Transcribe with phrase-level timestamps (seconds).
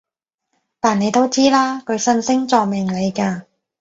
[0.79, 3.43] 但你都知啦，佢信星座命理嘅